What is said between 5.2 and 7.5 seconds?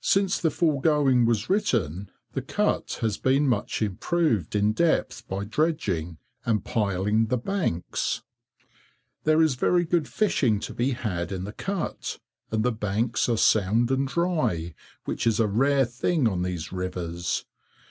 by dredging, and piling the